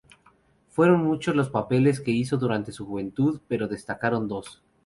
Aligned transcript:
Fueron 0.69 1.03
muchos 1.03 1.35
los 1.35 1.51
papeles 1.51 1.99
que 2.01 2.09
hizo 2.09 2.35
durante 2.37 2.71
su 2.71 2.87
juventud, 2.87 3.39
pero 3.47 3.67
destacaron 3.67 4.27
dos. 4.27 4.63